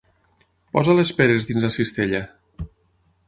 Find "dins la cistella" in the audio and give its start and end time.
1.49-2.25